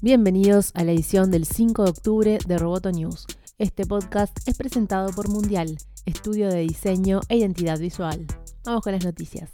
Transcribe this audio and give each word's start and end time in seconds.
Bienvenidos 0.00 0.70
a 0.74 0.84
la 0.84 0.92
edición 0.92 1.32
del 1.32 1.44
5 1.44 1.82
de 1.82 1.90
octubre 1.90 2.38
de 2.46 2.56
Roboto 2.56 2.92
News. 2.92 3.26
Este 3.58 3.84
podcast 3.84 4.38
es 4.46 4.56
presentado 4.56 5.10
por 5.10 5.28
Mundial, 5.28 5.76
estudio 6.06 6.48
de 6.50 6.60
diseño 6.60 7.20
e 7.28 7.38
identidad 7.38 7.80
visual. 7.80 8.24
Vamos 8.64 8.82
con 8.82 8.92
las 8.92 9.04
noticias. 9.04 9.50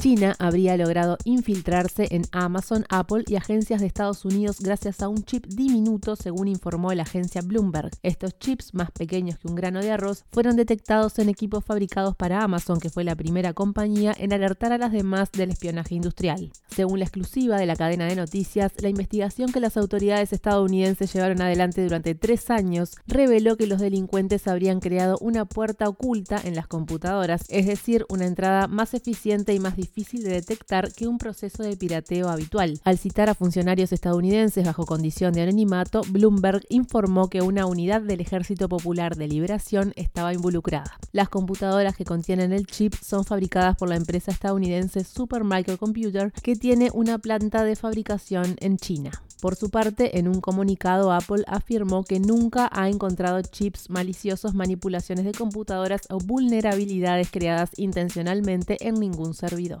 China 0.00 0.34
habría 0.40 0.76
logrado 0.76 1.18
infiltrarse 1.24 2.08
en 2.10 2.24
Amazon, 2.32 2.84
Apple 2.88 3.22
y 3.28 3.36
agencias 3.36 3.80
de 3.80 3.86
Estados 3.86 4.24
Unidos 4.24 4.58
gracias 4.60 5.00
a 5.00 5.08
un 5.08 5.22
chip 5.22 5.46
diminuto, 5.46 6.16
según 6.16 6.48
informó 6.48 6.92
la 6.92 7.04
agencia 7.04 7.42
Bloomberg. 7.42 7.90
Estos 8.02 8.36
chips, 8.40 8.74
más 8.74 8.90
pequeños 8.90 9.38
que 9.38 9.46
un 9.46 9.54
grano 9.54 9.80
de 9.80 9.92
arroz, 9.92 10.24
fueron 10.32 10.56
detectados 10.56 11.18
en 11.20 11.28
equipos 11.28 11.64
fabricados 11.64 12.16
para 12.16 12.42
Amazon, 12.42 12.80
que 12.80 12.90
fue 12.90 13.04
la 13.04 13.14
primera 13.14 13.52
compañía 13.52 14.14
en 14.18 14.32
alertar 14.32 14.72
a 14.72 14.78
las 14.78 14.90
demás 14.90 15.30
del 15.30 15.50
espionaje 15.50 15.94
industrial. 15.94 16.50
Según 16.76 16.98
la 16.98 17.06
exclusiva 17.06 17.56
de 17.56 17.64
la 17.64 17.74
cadena 17.74 18.04
de 18.04 18.16
noticias, 18.16 18.70
la 18.82 18.90
investigación 18.90 19.50
que 19.50 19.60
las 19.60 19.78
autoridades 19.78 20.34
estadounidenses 20.34 21.10
llevaron 21.10 21.40
adelante 21.40 21.82
durante 21.82 22.14
tres 22.14 22.50
años 22.50 22.96
reveló 23.06 23.56
que 23.56 23.66
los 23.66 23.80
delincuentes 23.80 24.46
habrían 24.46 24.80
creado 24.80 25.16
una 25.22 25.46
puerta 25.46 25.88
oculta 25.88 26.38
en 26.44 26.54
las 26.54 26.66
computadoras, 26.66 27.46
es 27.48 27.64
decir, 27.64 28.04
una 28.10 28.26
entrada 28.26 28.68
más 28.68 28.92
eficiente 28.92 29.54
y 29.54 29.58
más 29.58 29.74
difícil 29.74 30.22
de 30.22 30.34
detectar 30.34 30.92
que 30.92 31.08
un 31.08 31.16
proceso 31.16 31.62
de 31.62 31.78
pirateo 31.78 32.28
habitual. 32.28 32.78
Al 32.84 32.98
citar 32.98 33.30
a 33.30 33.34
funcionarios 33.34 33.92
estadounidenses 33.92 34.66
bajo 34.66 34.84
condición 34.84 35.32
de 35.32 35.44
anonimato, 35.44 36.02
Bloomberg 36.10 36.60
informó 36.68 37.30
que 37.30 37.40
una 37.40 37.64
unidad 37.64 38.02
del 38.02 38.20
Ejército 38.20 38.68
Popular 38.68 39.16
de 39.16 39.28
Liberación 39.28 39.94
estaba 39.96 40.34
involucrada. 40.34 40.98
Las 41.12 41.30
computadoras 41.30 41.96
que 41.96 42.04
contienen 42.04 42.52
el 42.52 42.66
chip 42.66 42.92
son 43.00 43.24
fabricadas 43.24 43.76
por 43.78 43.88
la 43.88 43.96
empresa 43.96 44.30
estadounidense 44.30 45.04
Supermicrocomputer, 45.04 46.32
que 46.42 46.54
tiene 46.54 46.65
una 46.92 47.18
planta 47.18 47.62
de 47.62 47.76
fabricación 47.76 48.56
en 48.58 48.76
China. 48.76 49.12
Por 49.40 49.54
su 49.54 49.70
parte, 49.70 50.18
en 50.18 50.26
un 50.26 50.40
comunicado, 50.40 51.12
Apple 51.12 51.44
afirmó 51.46 52.02
que 52.02 52.18
nunca 52.18 52.68
ha 52.72 52.88
encontrado 52.88 53.40
chips 53.42 53.88
maliciosos, 53.88 54.54
manipulaciones 54.54 55.24
de 55.24 55.32
computadoras 55.32 56.02
o 56.10 56.18
vulnerabilidades 56.18 57.30
creadas 57.30 57.70
intencionalmente 57.76 58.76
en 58.80 58.94
ningún 58.94 59.34
servidor. 59.34 59.80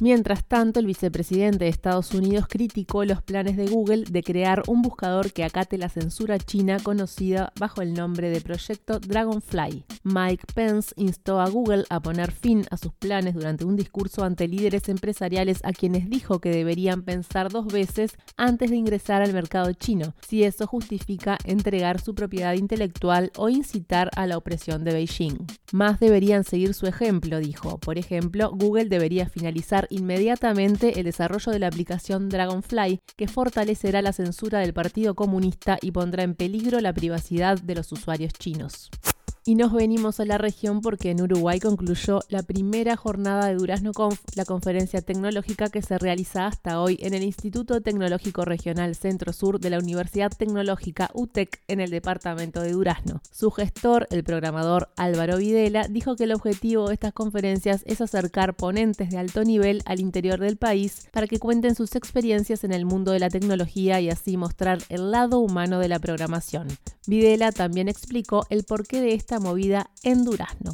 Mientras 0.00 0.44
tanto, 0.44 0.80
el 0.80 0.86
vicepresidente 0.86 1.64
de 1.64 1.68
Estados 1.68 2.12
Unidos 2.14 2.46
criticó 2.48 3.04
los 3.04 3.22
planes 3.22 3.56
de 3.56 3.68
Google 3.68 4.04
de 4.10 4.22
crear 4.24 4.62
un 4.66 4.82
buscador 4.82 5.32
que 5.32 5.44
acate 5.44 5.78
la 5.78 5.88
censura 5.88 6.38
china 6.38 6.78
conocida 6.82 7.52
bajo 7.60 7.80
el 7.80 7.94
nombre 7.94 8.28
de 8.28 8.40
Proyecto 8.40 8.98
Dragonfly. 8.98 9.84
Mike 10.02 10.44
Pence 10.52 10.92
instó 10.96 11.40
a 11.40 11.48
Google 11.48 11.84
a 11.90 12.00
poner 12.00 12.32
fin 12.32 12.64
a 12.70 12.76
sus 12.76 12.92
planes 12.92 13.34
durante 13.34 13.64
un 13.64 13.76
discurso 13.76 14.24
ante 14.24 14.48
líderes 14.48 14.88
empresariales 14.88 15.60
a 15.62 15.72
quienes 15.72 16.10
dijo 16.10 16.40
que 16.40 16.50
deberían 16.50 17.02
pensar 17.02 17.52
dos 17.52 17.66
veces 17.66 18.16
antes 18.36 18.70
de 18.70 18.76
ingresar 18.76 19.22
al 19.22 19.32
mercado 19.32 19.72
chino, 19.74 20.14
si 20.26 20.42
eso 20.42 20.66
justifica 20.66 21.38
entregar 21.44 22.00
su 22.00 22.16
propiedad 22.16 22.54
intelectual 22.54 23.30
o 23.36 23.48
incitar 23.48 24.10
a 24.16 24.26
la 24.26 24.38
opresión 24.38 24.82
de 24.82 24.92
Beijing. 24.92 25.38
Más 25.72 26.00
deberían 26.00 26.42
seguir 26.42 26.74
su 26.74 26.86
ejemplo, 26.86 27.38
dijo. 27.38 27.78
Por 27.78 27.98
ejemplo, 27.98 28.50
Google 28.50 28.86
debería 28.86 29.28
finalizar 29.28 29.83
inmediatamente 29.90 30.98
el 30.98 31.04
desarrollo 31.04 31.52
de 31.52 31.58
la 31.58 31.68
aplicación 31.68 32.28
Dragonfly, 32.28 33.00
que 33.16 33.28
fortalecerá 33.28 34.02
la 34.02 34.12
censura 34.12 34.60
del 34.60 34.74
Partido 34.74 35.14
Comunista 35.14 35.78
y 35.80 35.90
pondrá 35.90 36.22
en 36.22 36.34
peligro 36.34 36.80
la 36.80 36.92
privacidad 36.92 37.60
de 37.60 37.74
los 37.74 37.92
usuarios 37.92 38.32
chinos. 38.32 38.90
Y 39.46 39.56
nos 39.56 39.74
venimos 39.74 40.20
a 40.20 40.24
la 40.24 40.38
región 40.38 40.80
porque 40.80 41.10
en 41.10 41.20
Uruguay 41.20 41.60
concluyó 41.60 42.20
la 42.30 42.42
primera 42.42 42.96
jornada 42.96 43.46
de 43.46 43.56
Durazno 43.56 43.92
Conf, 43.92 44.18
la 44.36 44.46
conferencia 44.46 45.02
tecnológica 45.02 45.68
que 45.68 45.82
se 45.82 45.98
realiza 45.98 46.46
hasta 46.46 46.80
hoy 46.80 46.96
en 47.02 47.12
el 47.12 47.22
Instituto 47.22 47.82
Tecnológico 47.82 48.46
Regional 48.46 48.94
Centro 48.94 49.34
Sur 49.34 49.60
de 49.60 49.68
la 49.68 49.78
Universidad 49.78 50.32
Tecnológica 50.34 51.10
UTEC 51.12 51.60
en 51.68 51.80
el 51.80 51.90
departamento 51.90 52.62
de 52.62 52.72
Durazno. 52.72 53.20
Su 53.30 53.50
gestor, 53.50 54.06
el 54.10 54.24
programador 54.24 54.88
Álvaro 54.96 55.36
Videla, 55.36 55.88
dijo 55.88 56.16
que 56.16 56.24
el 56.24 56.32
objetivo 56.32 56.88
de 56.88 56.94
estas 56.94 57.12
conferencias 57.12 57.82
es 57.84 58.00
acercar 58.00 58.54
ponentes 58.54 59.10
de 59.10 59.18
alto 59.18 59.44
nivel 59.44 59.82
al 59.84 60.00
interior 60.00 60.40
del 60.40 60.56
país 60.56 61.06
para 61.12 61.26
que 61.26 61.38
cuenten 61.38 61.74
sus 61.74 61.96
experiencias 61.96 62.64
en 62.64 62.72
el 62.72 62.86
mundo 62.86 63.12
de 63.12 63.18
la 63.18 63.28
tecnología 63.28 64.00
y 64.00 64.08
así 64.08 64.38
mostrar 64.38 64.78
el 64.88 65.10
lado 65.10 65.40
humano 65.40 65.80
de 65.80 65.88
la 65.88 65.98
programación. 65.98 66.68
Videla 67.06 67.52
también 67.52 67.88
explicó 67.88 68.46
el 68.48 68.64
porqué 68.64 69.02
de 69.02 69.12
esta 69.12 69.33
movida 69.38 69.90
en 70.02 70.24
Durazno. 70.24 70.72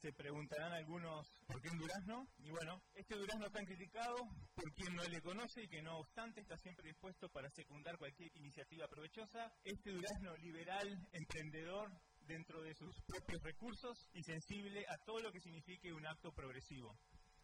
Se 0.00 0.12
preguntarán 0.12 0.72
algunos 0.72 1.28
por 1.46 1.60
qué 1.60 1.68
en 1.68 1.78
Durazno. 1.78 2.26
Y 2.38 2.50
bueno, 2.50 2.80
este 2.94 3.16
Durazno 3.16 3.50
tan 3.50 3.64
criticado 3.64 4.16
por 4.54 4.72
quien 4.72 4.94
no 4.94 5.02
le 5.04 5.20
conoce 5.20 5.62
y 5.62 5.68
que 5.68 5.82
no 5.82 5.98
obstante 5.98 6.40
está 6.40 6.56
siempre 6.56 6.86
dispuesto 6.86 7.28
para 7.28 7.50
secundar 7.50 7.98
cualquier 7.98 8.30
iniciativa 8.36 8.88
provechosa. 8.88 9.52
Este 9.64 9.90
Durazno 9.90 10.36
liberal, 10.38 10.88
emprendedor, 11.12 11.90
dentro 12.26 12.62
de 12.62 12.74
sus 12.74 12.94
propios 13.02 13.42
recursos 13.42 14.08
y 14.12 14.22
sensible 14.22 14.86
a 14.88 14.98
todo 14.98 15.20
lo 15.20 15.32
que 15.32 15.40
signifique 15.40 15.92
un 15.92 16.06
acto 16.06 16.32
progresivo. 16.32 16.96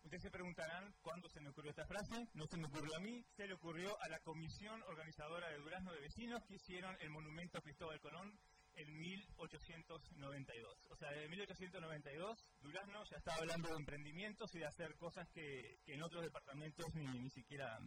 Ustedes 0.06 0.22
se 0.22 0.31
preguntarán 0.31 0.95
cuándo 1.03 1.28
se 1.28 1.41
me 1.41 1.49
ocurrió 1.49 1.71
esta 1.71 1.84
frase. 1.84 2.28
No 2.34 2.47
se 2.47 2.56
me 2.56 2.66
ocurrió 2.69 2.95
a 2.97 3.00
mí, 3.00 3.25
se 3.37 3.49
le 3.49 3.55
ocurrió 3.55 3.91
a 4.00 4.09
la 4.09 4.21
comisión 4.21 4.81
organizadora 4.84 5.49
de 5.49 5.59
Durazno 5.59 5.93
de 5.93 6.00
Vecinos 6.00 6.45
que 6.47 6.55
hicieron 6.55 6.97
el 7.00 7.11
monumento 7.11 7.59
a 7.59 7.61
Cristóbal 7.61 8.00
Colón 8.00 8.39
en 8.77 8.99
1892. 8.99 10.87
O 10.91 10.97
sea, 10.97 11.11
desde 11.11 11.29
1892 11.29 12.47
Durazno 12.61 13.05
ya 13.05 13.17
estaba 13.17 13.39
hablando 13.39 13.69
de 13.69 13.77
emprendimientos 13.77 14.55
y 14.55 14.59
de 14.59 14.67
hacer 14.67 14.95
cosas 14.97 15.29
que, 15.31 15.81
en 15.87 16.03
otros 16.03 16.23
departamentos 16.23 16.95
ni, 16.95 17.07
ni 17.07 17.31
siquiera 17.31 17.79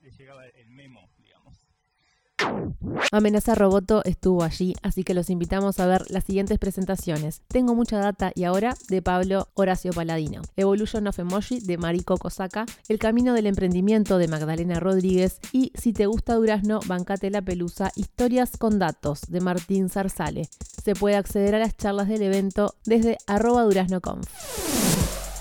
les 0.00 0.18
llegaba 0.18 0.46
el 0.46 0.70
memo, 0.70 1.10
digamos. 1.18 1.66
Amenaza 3.12 3.54
Roboto 3.54 4.02
estuvo 4.04 4.42
allí, 4.42 4.74
así 4.82 5.04
que 5.04 5.14
los 5.14 5.30
invitamos 5.30 5.78
a 5.80 5.86
ver 5.86 6.04
las 6.10 6.24
siguientes 6.24 6.58
presentaciones. 6.58 7.42
Tengo 7.48 7.74
mucha 7.74 7.98
data 7.98 8.32
y 8.34 8.44
ahora 8.44 8.74
de 8.88 9.02
Pablo 9.02 9.48
Horacio 9.54 9.92
Paladino, 9.92 10.42
Evolution 10.56 11.06
of 11.06 11.18
Emoji 11.18 11.60
de 11.60 11.78
Mariko 11.78 12.16
Kosaka, 12.16 12.66
El 12.88 12.98
Camino 12.98 13.32
del 13.34 13.46
Emprendimiento 13.46 14.18
de 14.18 14.28
Magdalena 14.28 14.80
Rodríguez 14.80 15.40
y 15.52 15.72
Si 15.74 15.92
te 15.92 16.06
gusta 16.06 16.34
Durazno, 16.34 16.80
Bancate 16.86 17.30
la 17.30 17.42
Pelusa, 17.42 17.92
Historias 17.96 18.56
con 18.56 18.78
Datos 18.78 19.22
de 19.28 19.40
Martín 19.40 19.88
Zarzale. 19.88 20.48
Se 20.82 20.94
puede 20.94 21.16
acceder 21.16 21.54
a 21.54 21.58
las 21.58 21.76
charlas 21.76 22.08
del 22.08 22.22
evento 22.22 22.74
desde 22.84 23.18
arroba 23.26 23.62
duraznoconf. 23.62 24.65